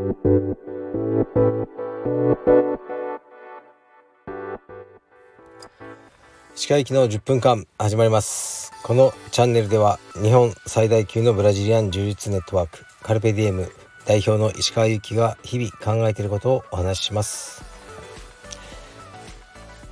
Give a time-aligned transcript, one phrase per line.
[0.00, 0.06] 歯
[6.68, 8.72] 科行の10分間始まります。
[8.82, 13.70] このチャンネルでは日本最大級のブラジリアン柔術ネットワークカルペディエム
[14.06, 17.62] 代表の石川由紀が日々考えていることをお話しします。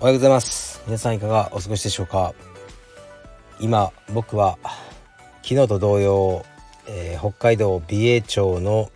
[0.01, 0.81] おはようございます。
[0.87, 2.33] 皆さんいかがお過ごしでしょうか？
[3.61, 4.57] 今僕は
[5.43, 6.47] 昨日と同様、
[6.87, 8.91] えー、北海道美瑛町の、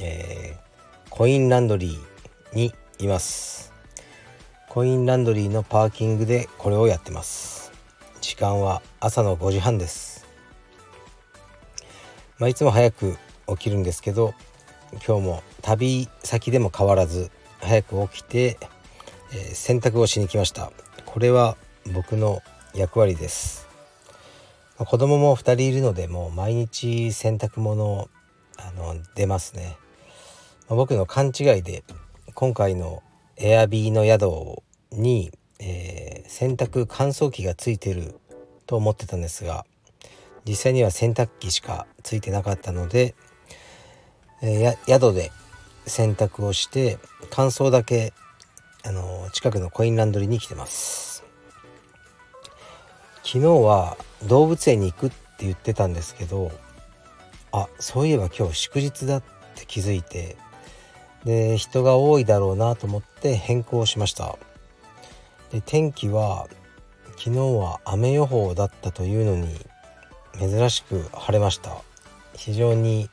[0.00, 3.72] えー、コインランドリーにいます。
[4.68, 7.72] コインランドリーのパーキングでこれをやってます。
[8.20, 10.26] 時間は朝の5時半です。
[12.38, 13.16] まあ、いつも早く
[13.48, 14.34] 起きるんですけど
[15.06, 17.30] 今日も旅先でも変わらず
[17.60, 18.58] 早く起きて、
[19.32, 20.70] えー、洗濯をしに来ました。
[21.04, 21.56] これは
[21.92, 22.42] 僕の
[22.74, 23.66] 役割です、
[24.76, 28.08] 子供も2人いるのでもう毎日洗濯物
[28.56, 29.76] あの出ますね、
[30.68, 31.82] まあ、僕の勘違いで
[32.34, 33.02] 今回の
[33.36, 38.14] エアビーの宿に、えー、洗濯乾燥機がついてる
[38.66, 39.64] と思ってたんですが
[40.44, 43.14] 実際には洗濯機しかついてなかったので、
[44.42, 45.32] えー、宿で
[45.86, 46.98] 洗濯をして
[47.30, 48.12] 乾燥だけ
[48.84, 51.24] あの近くのコインランドリーに来てます。
[53.24, 56.50] 昨日は動物園に行くって言ってたんですけど
[57.52, 59.22] あそういえば今日祝日だっ
[59.54, 60.38] て気づいて
[61.24, 64.38] で人が多いだろうなと思って変更しました。
[65.50, 66.46] で天気は
[67.18, 69.48] 昨日は雨予報だったというのに
[70.38, 71.76] 珍しく晴れました。
[72.34, 73.10] 非常に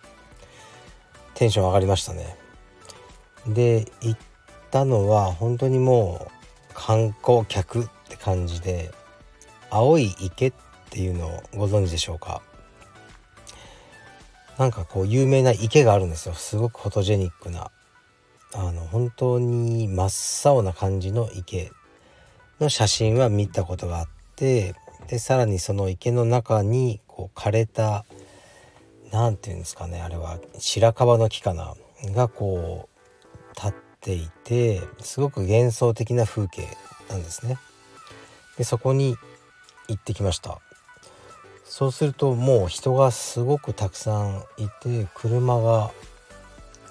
[1.34, 2.38] テンション上がりましたね。
[3.48, 4.20] で行っ
[4.72, 6.32] たのは本当にもう
[6.74, 8.92] 観光客って感じで
[9.70, 10.54] 青い池っ
[10.90, 12.42] ていうのをご存知でしょうか？
[14.58, 16.36] なんかこう有名な池があるんですよ。
[16.36, 17.72] すごくフォトジェニックな。
[18.54, 21.72] あの本当に真っ青な感じの池
[22.60, 24.76] の写真は見たことがあって
[25.08, 28.06] でさらにその池の中にこう枯れた
[29.12, 31.76] 何て言うんですかねあれは白樺の木かな
[32.14, 36.68] がこう立っていてすごく幻想的な風景
[37.10, 37.58] なんですね。
[38.58, 39.18] でそこに
[39.88, 40.60] 行ってきました
[41.64, 45.92] そうするともう人がすごくたくさんいて車が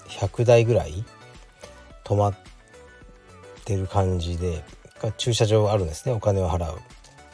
[0.09, 1.03] 100台ぐらい
[2.05, 2.35] 止まっ
[3.65, 4.63] てる感じで
[5.17, 6.13] 駐車場あるんですね。
[6.13, 6.79] お金を払う。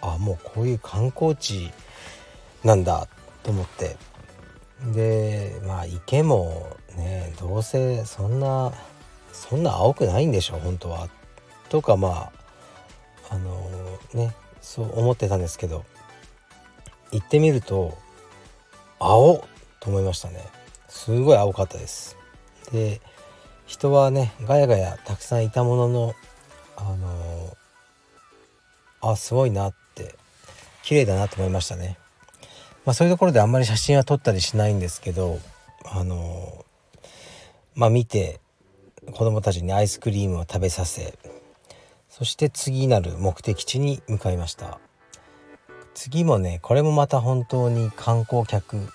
[0.02, 1.72] あもうこういう観光地
[2.64, 3.08] なんだ
[3.44, 3.98] と思って。
[4.94, 8.74] でまあ池もねどうせそんな
[9.32, 11.08] そんな青くないんでしょ本当は。
[11.70, 12.32] とかま
[13.30, 15.86] ああのー、ねそう思ってたんですけど
[17.12, 17.98] 行ってみると
[19.00, 19.46] 青
[19.80, 20.40] と思いましたね。
[20.88, 22.18] すごい青かったです。
[22.72, 23.02] で
[23.72, 26.14] 人はねガヤガヤたくさんいたものの
[26.76, 30.16] あのー、あすごいなって
[30.84, 31.98] 綺麗だなと思いましたね。
[32.86, 35.40] まあそういうところであんまり写真は撮ったりしないんですけど
[35.86, 37.06] あのー、
[37.76, 38.42] まあ見て
[39.14, 41.18] 子供たちにアイスクリームを食べさせ
[42.10, 44.80] そして次なる目的地に向かいました。
[45.94, 48.90] 次もねこれもまた本当に観光客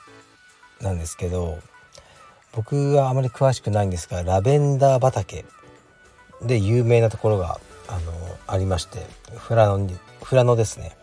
[0.83, 1.59] なんですけど
[2.53, 5.45] 僕はあまり詳しくないんですがラベンダー畑
[6.43, 8.13] で有名なところがあの
[8.47, 9.07] ありまして
[9.49, 10.97] 富良野に富良野ですね。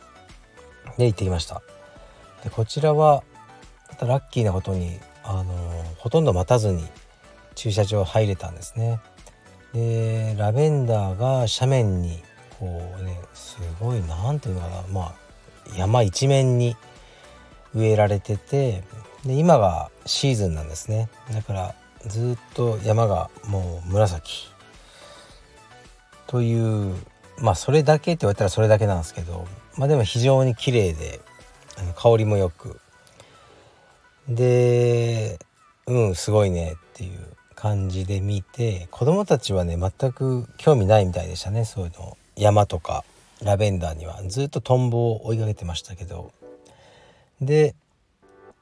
[0.98, 1.62] で行ってきました。
[2.44, 3.24] でこちらは
[4.02, 5.54] ラッキーなことにあの
[5.98, 6.84] ほとんど待たずに
[7.56, 9.00] 駐車場入れたんですね。
[9.74, 12.22] でラベンダーが斜面に
[12.60, 15.14] こうねすごい何ていうのかなまあ
[15.78, 16.76] 山一面に
[17.74, 18.84] 植えられてて
[19.26, 21.10] で今がシーズンなんですね。
[21.32, 21.76] だから
[22.08, 24.50] ずっと山がもう紫。
[26.28, 26.96] という
[27.40, 29.48] まあそれだけって言われたらそれだけなんですけど
[29.78, 31.22] まあでも非常に綺麗で
[31.96, 32.80] 香りもよく。
[34.28, 35.40] で
[35.86, 37.20] うんすごいねっていう
[37.56, 41.66] 感じで見て子供たちはね全く興味ないみたいでしたね。
[41.66, 43.06] そういうの山とか
[43.42, 44.22] ラベンダーには。
[44.28, 46.32] ずっとトンボを追いかけてましたけど。
[47.42, 47.76] で、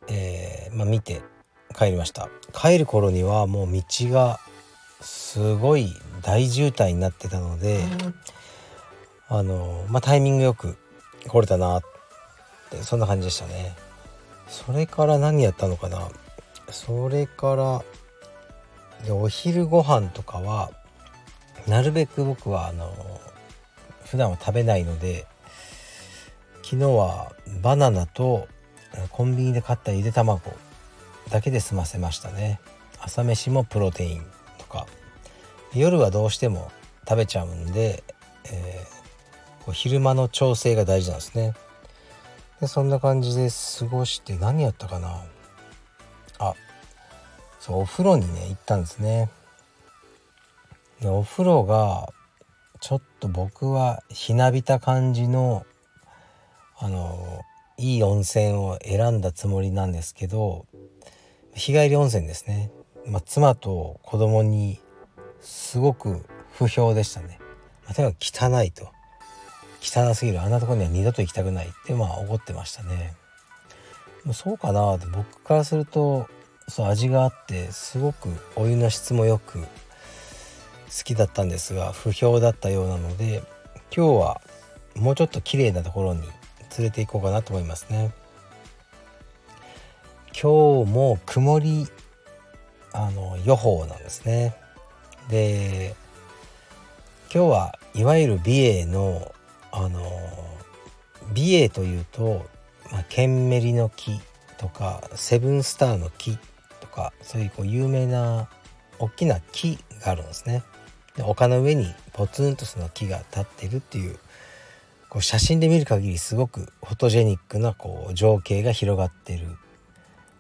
[0.07, 1.21] えー、まあ、見て
[1.77, 2.29] 帰りました。
[2.53, 4.39] 帰る頃にはもう道が
[4.99, 7.83] すごい大渋滞になってたので、
[9.27, 10.77] あのまあ、タイミングよく
[11.27, 11.81] 来れたなっ
[12.69, 13.75] てそんな感じでしたね。
[14.47, 16.09] それから何やったのかな。
[16.69, 17.55] それか
[19.07, 20.71] らお昼ご飯とかは
[21.67, 22.93] なるべく僕はあの
[24.05, 25.25] 普段は食べないので
[26.63, 28.47] 昨日はバナナと
[29.11, 30.53] コンビニで買ったゆで卵
[31.29, 32.59] だけで済ませましたね。
[32.99, 34.25] 朝飯もプロテイン
[34.57, 34.87] とか。
[35.73, 36.71] 夜はどうしても
[37.07, 38.03] 食べちゃうんで、
[38.45, 41.53] えー、こう昼間の調整が大事なんですね。
[42.59, 43.49] でそんな感じで
[43.79, 45.23] 過ごして何やったかな。
[46.39, 46.53] あ
[47.59, 49.29] そうお風呂にね行ったんですね。
[50.99, 52.09] でお風呂が
[52.81, 55.65] ちょっと僕はひなびた感じの
[56.77, 57.41] あの
[57.81, 60.67] いい温泉を選んだつもりなんですけど
[61.55, 62.71] 日帰り温泉ですね、
[63.07, 64.79] まあ、妻と子供に
[65.41, 67.39] すごく不評でしたね、
[67.85, 68.89] まあ、とにかく汚いと。
[69.83, 70.41] 汚すぎる。
[70.41, 73.15] あんなとこには二度と行きたくないってまあ怒ってましたね。
[74.33, 76.27] そうかなって僕からすると
[76.67, 79.65] そう味があってすごくお湯の質もよく好
[81.03, 83.41] きだったんですが不評だったようなので
[83.95, 84.41] 今日は
[84.95, 86.21] もうちょっと綺麗なところに
[86.77, 88.11] 連れて行こうかなと思いますね
[90.33, 91.87] 今日も曇り
[92.93, 94.55] あの予報なんですね
[95.29, 95.95] で
[97.33, 99.33] 今日はいわゆる美瑛の
[99.71, 100.01] あの
[101.33, 102.45] 美瑛というと、
[102.91, 104.19] まあ、ケンメリの木
[104.57, 106.37] とかセブンスターの木
[106.81, 108.49] とかそういうこう有名な
[108.99, 110.63] 大きな木があるんですね。
[111.15, 114.19] で丘の上にポツンとその木が立ってるっていう
[115.11, 119.45] こう写真で見る限りすごくフォトジェニックなこう情景が広がってる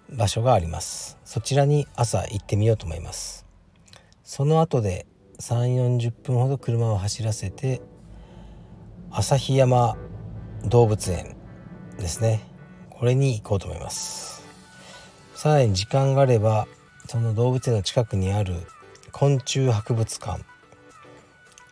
[0.09, 1.17] 場所があります。
[1.25, 3.45] そちらに朝行ってみようと思います。
[4.23, 5.07] その後で
[5.39, 7.81] 3 4 0分ほど車を走らせて
[9.11, 9.97] 旭山
[10.63, 11.35] 動物園
[11.97, 12.39] ですね。
[12.91, 14.41] これに行こうと思います。
[15.35, 16.65] さらに時間があれば
[17.09, 18.55] その動物園の近くにある
[19.11, 20.45] 昆虫博物館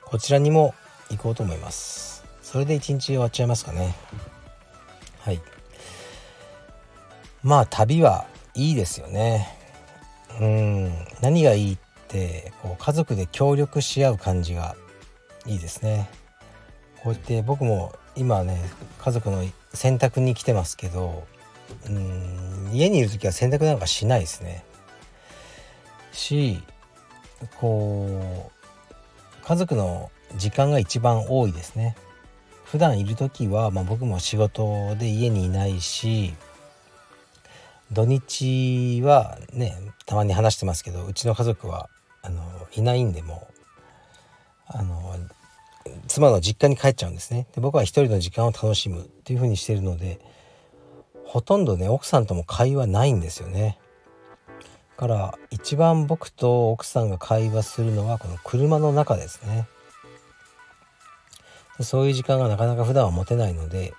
[0.04, 0.76] こちらにも
[1.10, 2.19] 行こうと思います。
[2.52, 3.94] それで一日終わっちゃいますかね。
[5.20, 5.40] はい。
[7.44, 8.26] まあ旅は
[8.56, 9.56] いいですよね。
[10.42, 10.92] うん。
[11.22, 14.76] 何がいいってこう家族で協力し合う感じが
[15.46, 16.10] いいですね。
[17.04, 18.60] こうやって僕も今ね
[18.98, 19.46] 家族の
[19.76, 21.28] 洗濯に来てますけど
[21.88, 22.72] うん。
[22.74, 24.66] 家にいる時は洗濯なんかしないですね。
[26.12, 26.64] し
[27.60, 31.96] こう家族の時間が一番多いですね。
[32.72, 36.36] 普段いる時は、まあ、僕も仕事で家にいないし
[37.92, 39.76] 土日はね
[40.06, 41.90] たまに話してますけどうちの家族は
[42.22, 42.44] あの
[42.76, 43.48] いないんでも
[44.68, 45.16] あの
[46.08, 47.48] 妻の実家に帰っちゃうんですね。
[47.56, 50.20] で僕は一人の時間を楽しむっていう風にしてるので
[51.26, 53.80] ほとんどね奥さんとも会話ないんですよね。
[54.96, 59.68] から一番僕と奥さんが会話するのはこの車の中ですね。
[61.82, 63.94] そういう時間がなかなか普段は持てないので、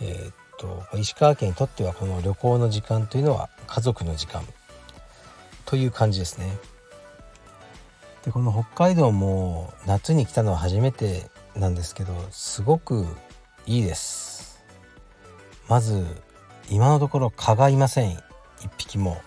[0.00, 4.42] えー、っと石川県にとってはこの旅行の時間というのは家族の時間
[5.64, 6.56] という感じですね。
[8.24, 13.06] でこの北海道も夏に来たのは初めてなんですけどすごく
[13.66, 14.64] いいです。
[15.68, 16.04] まず
[16.70, 18.12] 今のところ蚊がいません。
[18.60, 19.20] 一匹も。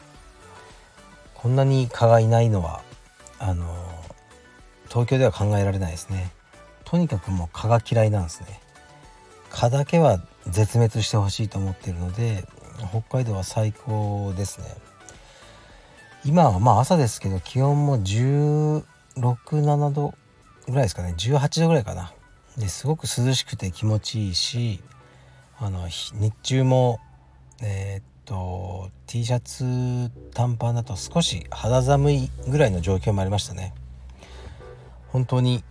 [1.36, 2.82] こんなに蚊がいないのは
[3.38, 3.66] あの
[4.90, 6.32] 東京では考えられないですね。
[6.90, 8.62] とにかくもう蚊が嫌いなんですね。
[9.50, 12.46] 蚊だけは絶滅してほしいと思っているので
[12.92, 14.68] 北海道は最高ですね。
[16.24, 20.14] 今はまあ朝ですけど気温も1617度
[20.68, 21.14] ぐらいですかね。
[21.18, 22.14] 18度ぐらいかな。
[22.58, 24.80] ですごく涼しくて気持ちいいし
[25.60, 27.02] あの日中も
[27.62, 33.74] えー、っと T シャツ短パンだと少し肌寒いぐらいの状況もありましたね。
[35.10, 35.66] 本当に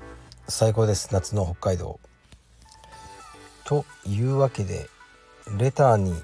[0.49, 1.13] 最高です。
[1.13, 1.99] 夏の北海道。
[3.65, 4.89] というわけで
[5.59, 6.15] レターに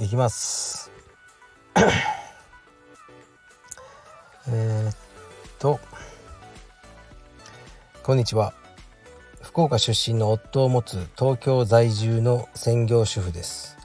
[0.00, 0.90] 行きます。
[4.48, 4.96] えっ
[5.60, 5.78] と
[8.02, 8.54] こんにちは。
[9.40, 13.76] 福岡出身の夫を持つ東京在住の専業主婦です。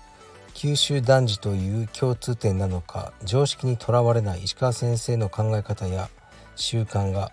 [0.55, 6.09] 九州男児という共通点なのか常識にとらわれない石川先生の考え方や
[6.55, 7.31] 習慣が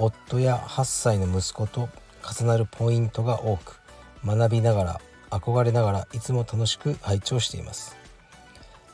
[0.00, 1.90] 夫や8歳の息子と
[2.38, 3.80] 重なるポイントが多く
[4.24, 7.96] 学びながら憧れながらいつも楽しく拝聴しています。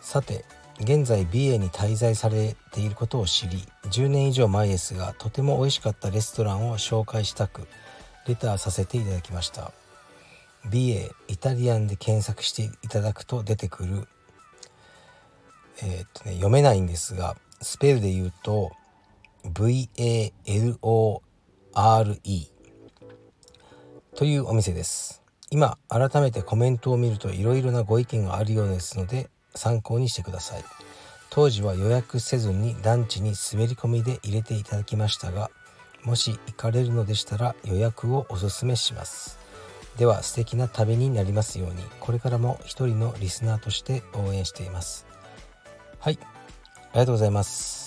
[0.01, 0.45] さて
[0.81, 7.67] 現在美瑛に滞在されていることを知り10年以上前ですがとても美味しかったレストランを紹介したく
[8.27, 9.73] レターさせていただきました。
[10.69, 14.09] 美瑛イタリアンで検索していただくと出てくる
[15.83, 18.73] えー、っとね読めないんですがスペルで言うと
[19.53, 20.83] VALORE
[24.15, 25.23] というお店です。
[25.51, 30.65] 今改めてコメントを見るといろいろなご意見があるようですので参考にしてください。
[31.31, 35.51] 当時は予約せずにランチに滑り込みで入れていただきましたが
[36.03, 39.39] もし行かれるのでしたら予約をおすすめします。
[39.99, 45.07] では素敵な旅になりますようにこれからも一人のリスナーとして応援しています。
[45.99, 47.86] はいありがとうございます。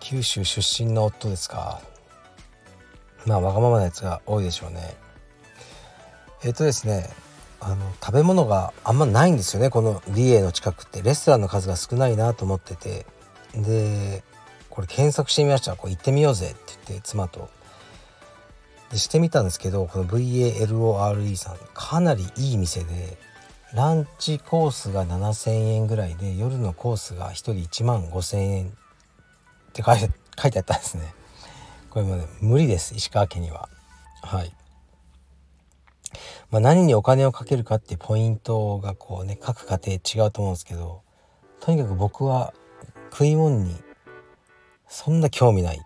[0.00, 1.80] 九州出身の夫ですか？
[3.26, 4.96] まあわがままなやつが多いでしょうね。
[6.42, 7.08] えっ、ー、とですね
[7.60, 9.70] あの食べ物があんまないんですよね。
[9.70, 11.02] このリエの近くって。
[11.02, 13.06] レストランの数が少ないなと思ってて。
[13.54, 14.22] で
[14.70, 15.76] これ検索してみました。
[15.76, 17.50] これ行ってみようぜって言って妻と。
[18.90, 23.18] でしてみたんですけどこの VALORE さんかなりいい店で
[23.72, 28.72] ランチコースが7,000円ぐらいで夜のコースが1人1万5,000円。
[29.80, 31.14] って書いて書いてあったんですね。
[31.90, 33.68] これもね無理です石川家には。
[34.22, 34.52] はい。
[36.50, 41.02] まあ、何にお金をかけるかってポイントがこうね各家庭違うと思うんですけど
[41.60, 42.52] とにかく僕は
[43.12, 43.76] 食い物に
[44.88, 45.80] そんな興味ない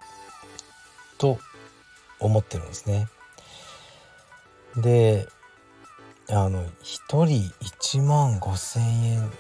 [1.19, 1.39] と
[2.19, 3.07] 思ってるんですね。
[4.77, 5.29] で
[6.31, 7.27] あの1人
[7.61, 9.31] 1万5,000円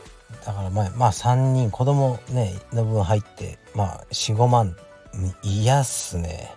[0.45, 4.76] だからまあ、まあ、3人子供ねの分入ってまあ45万。
[5.43, 6.52] 嫌っすね。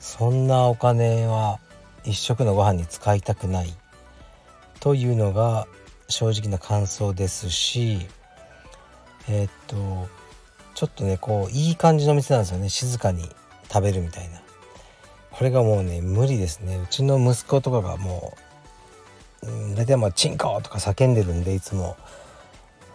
[0.00, 1.60] そんなお金は
[2.04, 3.72] 一食のご飯に使いたくない。
[4.80, 5.68] というのが
[6.08, 8.08] 正直な感想ですし
[9.28, 10.08] えー、っと
[10.74, 12.68] ちょっとねこういい感じの店なんですよね。
[12.68, 13.28] 静かに
[13.72, 14.42] 食べるみたいな。
[15.30, 16.76] これがもうね無理ですね。
[16.76, 18.36] うちの息子とかがも
[19.42, 21.96] う、うん、大体まあチンコとか叫んでるんでいつも。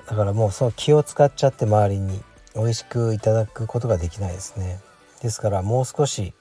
[0.07, 2.21] だからもうその気を使っちゃって周りに
[2.55, 4.79] 美味しくいただくことができないですね。
[5.21, 6.33] ですからもう少し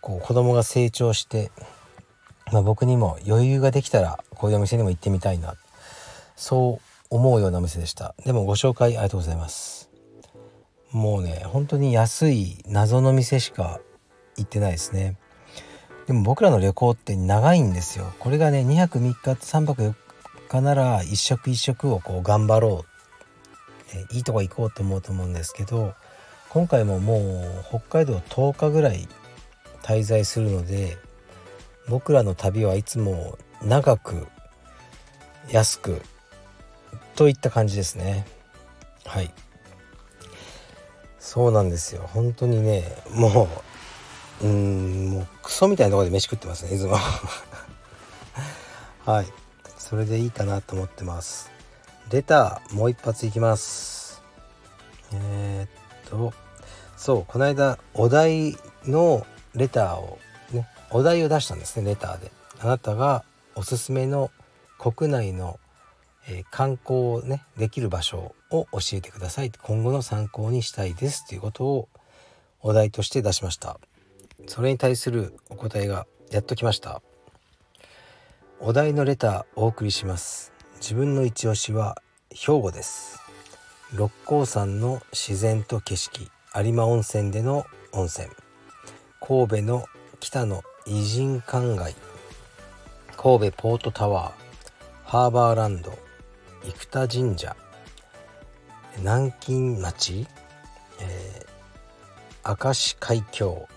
[0.00, 1.50] こう子供が成長して、
[2.52, 5.54] まあ、僕にも余裕ができたらこういうお店にも行ってみたいな。
[6.36, 8.14] そう思うようなお店でした。
[8.24, 9.90] でもご紹介ありがとうございます。
[10.92, 13.80] もうね本当に安い謎の店しか
[14.36, 15.16] 行ってないですね。
[16.06, 18.12] でも僕らの旅行って長いんですよ。
[18.18, 19.94] これがね2泊3日3泊4
[20.48, 22.84] 日なら一食一食をこう頑張ろ
[23.92, 25.94] う、えいいとこ行こうと思うと思うんですけど
[26.50, 29.08] 今回ももう北海道10日ぐらい
[29.82, 30.96] 滞在するので
[31.88, 34.26] 僕らの旅はいつも長く
[35.50, 36.00] 安く
[37.16, 38.26] といった感じですね。
[39.04, 39.32] はい。
[41.18, 42.08] そうなんですよ。
[42.12, 43.48] 本当にねも
[44.42, 46.96] ううんもうクソみたいなとこで飯食ってますねいつも。
[49.04, 49.26] はい。
[49.88, 51.50] それでいいかなと思ってます。
[52.10, 54.22] レターもう一発いきます。
[55.14, 56.34] えー、っと
[56.94, 60.18] そうこの間お題のレターを
[60.52, 62.30] ねお題を出したんですねレターで。
[62.60, 64.30] あなたがおすすめの
[64.78, 65.58] 国内の、
[66.28, 69.50] えー、観光をねできる場所を教えてください。
[69.62, 71.26] 今後の参考にしたいです。
[71.26, 71.88] ということを
[72.60, 73.80] お題として出しました。
[74.48, 77.00] それに対するお答えがやっときました。
[78.60, 80.52] お題のレターお送りします。
[80.80, 82.02] 自分の一押しは
[82.34, 83.20] 兵庫です。
[83.94, 88.26] 六甲山の自然と景色有馬温泉での温泉。
[89.20, 89.86] 神戸の
[90.18, 91.94] 北の偉人館街。
[93.16, 95.96] 神戸ポートタワーハーバーランド
[96.64, 97.56] 生田神社。
[98.98, 100.26] 南京町、
[100.98, 103.68] えー、明石海峡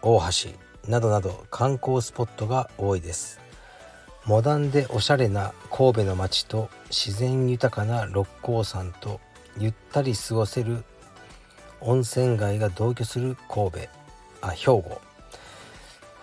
[0.00, 3.43] 大橋などなど観光スポットが多いです。
[4.26, 9.20] モダンでおしゃれな神戸の街と自然豊かな六甲山と
[9.58, 10.82] ゆったり過ごせる
[11.80, 13.78] 温泉街が同居する神戸。
[14.40, 15.00] あ兵庫。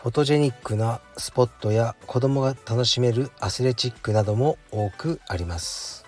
[0.02, 6.04] フォトジェニックなスポットや子供が楽しめるアスレチックなども多くあります。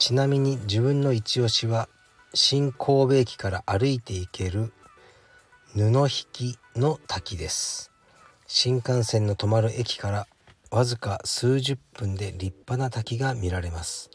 [0.00, 1.88] ちなみに自分の一押しは
[2.34, 4.72] 新神戸駅から歩いて行ける
[5.74, 7.92] 布引の滝です。
[8.48, 10.26] 新幹線の止まる駅から
[10.70, 14.10] わずか数十分で立派な滝が見られます。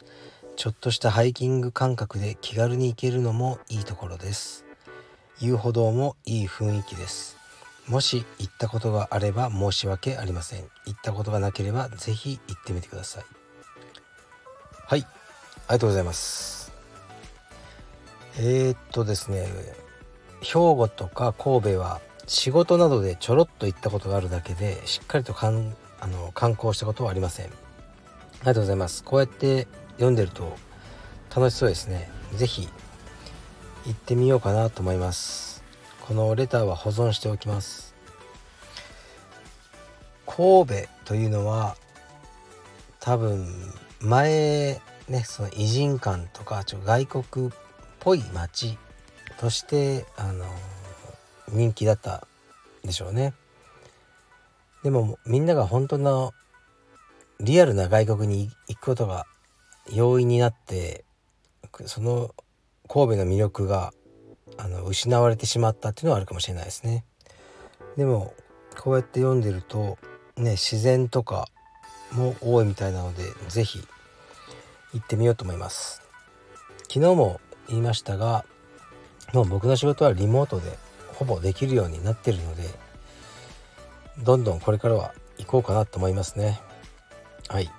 [0.54, 4.64] ちょっとしたハイキング感覚で気軽に行けるのもいいところです。
[5.40, 7.36] 遊歩道もいい雰囲気です。
[7.88, 10.60] もし行ったことがあれば申し訳ありません。
[10.86, 13.24] 行ったことがなければ是非行ってみてください。
[14.86, 15.00] はい。
[15.00, 15.08] あり
[15.70, 16.72] がとうございます。
[18.38, 19.48] えー、っとですね。
[20.40, 27.46] 兵庫とか神戸は仕事などでちょろっと行ったことがあるだけでしっかりとかんあの観光したことはありません。
[27.46, 27.54] あり
[28.44, 29.02] がとうございます。
[29.02, 30.54] こうやって読んでると
[31.34, 32.10] 楽しそうですね。
[32.36, 32.68] 是非
[33.86, 35.64] 行ってみようかなと思います。
[36.02, 37.94] このレターは保存しておきます。
[40.26, 40.74] 神戸
[41.06, 41.76] というのは
[43.00, 43.46] 多分
[44.00, 47.50] 前ねその偉人館とかちょ外国っ
[48.00, 48.76] ぽい街
[49.38, 50.44] としてあの
[51.48, 52.26] 人気だった
[52.84, 53.32] でしょうね。
[54.84, 56.32] でもみんなが本当の
[57.40, 59.26] リアルな外国に行くことが
[59.90, 61.04] 容易になって
[61.86, 62.34] その
[62.88, 63.92] 神戸の魅力が
[64.58, 67.04] あの失われてしまったっていうのはあるかもしれないですね。
[67.96, 68.34] でも
[68.78, 69.98] こうやって読んでると
[70.36, 71.48] ね自然とか
[72.12, 73.82] も多いみたいなので是非
[74.92, 76.02] 行ってみようと思います。
[76.82, 78.44] 昨日も言いましたが
[79.32, 80.78] もう僕の仕事はリモートで
[81.14, 82.83] ほぼできるようになってるので
[84.22, 86.60] どんどんこれからは行こうかなと思いますね。
[87.48, 87.70] はい。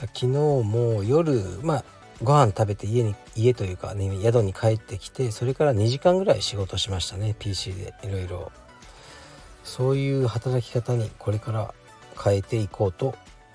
[0.00, 1.84] 昨日も夜まあ
[2.22, 8.52] ご飯食べて家に家というかね宿に帰ってきてそれから2時間ぐらい仕事しましたね PC でいろいろ。
[9.64, 11.74] そういう働き方にこれから
[12.22, 13.14] 変えていこうと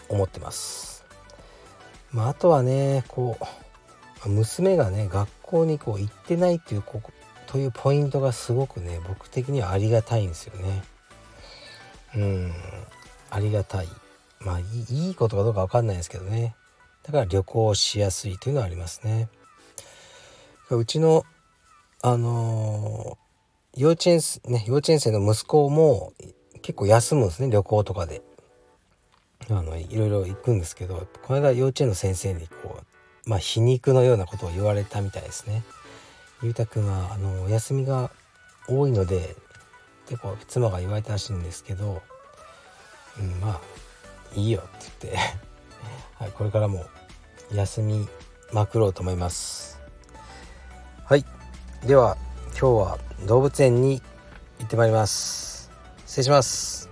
[0.10, 1.06] 思ってます。
[2.12, 3.38] まああとはねこ
[4.25, 7.01] う娘がね学校にこう行ってないっていうこ
[7.46, 10.84] というポイントがすごくね僕的にはありがたいんですよね。
[12.16, 12.54] うん。
[13.30, 13.88] ありがたい。
[14.40, 16.56] まあいいことかどうか分かんないですけどね。
[17.04, 19.30] だから旅行しやすいというのはありますね。
[20.70, 21.26] うちの
[22.02, 26.14] あのー、幼稚園ね幼稚園生の息子も
[26.62, 28.22] 結構休むんですね旅行とかで。
[29.50, 32.82] あのいろいろ行くんですけどこの間幼稚園の先生にこ
[33.26, 35.64] うまあ皮肉のようなことを言われたみたいですね。
[36.44, 38.12] ゆうたくんはあのお休みが
[38.68, 39.36] 多いので
[40.08, 42.02] 結構妻が言われたらしいんですけど、
[43.20, 43.62] うん、まあ
[44.36, 45.20] いいよって言って
[46.24, 46.86] はい、これからも
[47.52, 48.08] 休み
[48.52, 49.80] まくろうと思います。
[51.06, 51.26] はい
[51.86, 52.18] では
[52.60, 54.02] 今日は動物園に
[54.60, 55.70] 行ってまいります。
[56.06, 56.87] 失礼します。